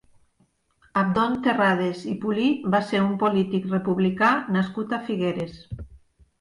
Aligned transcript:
Abdon 1.01 1.35
Terrades 1.47 2.01
i 2.13 2.15
Pulí 2.25 2.49
va 2.77 2.81
ser 2.89 3.03
un 3.09 3.13
polític 3.27 3.71
republicà 3.77 4.33
nascut 4.59 4.99
a 4.99 5.03
Figueres. 5.07 5.65